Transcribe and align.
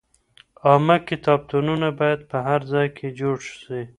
عامه 0.67 0.97
کتابتونونه 1.09 1.87
بايد 1.99 2.21
په 2.31 2.37
هر 2.47 2.61
ځای 2.71 2.87
کي 2.97 3.07
جوړ 3.19 3.37
سي. 3.61 3.81